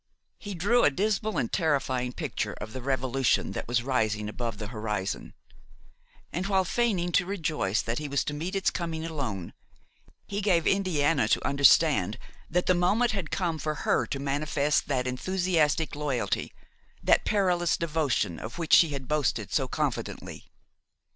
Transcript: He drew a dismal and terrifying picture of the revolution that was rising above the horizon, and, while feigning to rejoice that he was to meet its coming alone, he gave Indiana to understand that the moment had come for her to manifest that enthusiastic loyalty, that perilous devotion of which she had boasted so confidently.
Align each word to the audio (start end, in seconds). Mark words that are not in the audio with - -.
He 0.39 0.55
drew 0.55 0.83
a 0.83 0.89
dismal 0.89 1.37
and 1.37 1.53
terrifying 1.53 2.11
picture 2.11 2.53
of 2.53 2.73
the 2.73 2.81
revolution 2.81 3.51
that 3.51 3.67
was 3.67 3.83
rising 3.83 4.27
above 4.29 4.57
the 4.57 4.69
horizon, 4.69 5.35
and, 6.33 6.47
while 6.47 6.65
feigning 6.65 7.11
to 7.11 7.25
rejoice 7.27 7.83
that 7.83 7.99
he 7.99 8.07
was 8.07 8.23
to 8.23 8.33
meet 8.33 8.55
its 8.55 8.71
coming 8.71 9.05
alone, 9.05 9.53
he 10.25 10.41
gave 10.41 10.65
Indiana 10.65 11.27
to 11.27 11.47
understand 11.47 12.17
that 12.49 12.65
the 12.65 12.73
moment 12.73 13.11
had 13.11 13.29
come 13.29 13.59
for 13.59 13.75
her 13.85 14.07
to 14.07 14.17
manifest 14.19 14.87
that 14.87 15.05
enthusiastic 15.05 15.93
loyalty, 15.95 16.51
that 17.03 17.23
perilous 17.23 17.77
devotion 17.77 18.39
of 18.39 18.57
which 18.57 18.73
she 18.73 18.89
had 18.89 19.07
boasted 19.07 19.53
so 19.53 19.67
confidently. 19.67 20.47